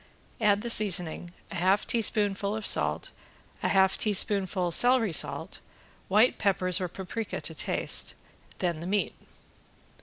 Add 0.41 0.63
the 0.63 0.71
seasoning, 0.71 1.29
a 1.51 1.55
half 1.57 1.85
teaspoonful 1.85 2.55
of 2.55 2.65
salt, 2.65 3.11
a 3.61 3.67
half 3.67 3.99
teaspoonful 3.99 4.71
celery 4.71 5.13
salt, 5.13 5.59
white 6.07 6.39
peppers 6.39 6.81
or 6.81 6.87
paprika 6.87 7.39
to 7.41 7.53
taste, 7.53 8.15
then 8.57 8.79
the 8.79 8.87
meat. 8.87 9.13